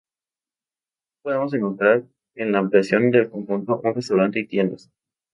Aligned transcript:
Hoy 0.01 1.21
podemos 1.21 1.53
encontrar 1.53 2.03
en 2.33 2.51
la 2.51 2.57
ampliación 2.57 3.11
del 3.11 3.29
conjunto 3.29 3.81
un 3.83 3.93
restaurante 3.93 4.39
y 4.39 4.47
tiendas. 4.47 4.89